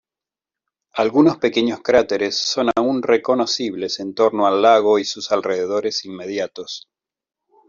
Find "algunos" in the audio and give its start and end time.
0.93-1.37